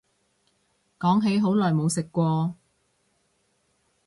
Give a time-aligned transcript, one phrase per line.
[0.99, 2.55] 講起好耐冇食過